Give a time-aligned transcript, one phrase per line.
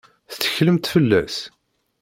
[0.31, 1.37] Tetteklemt fell-as?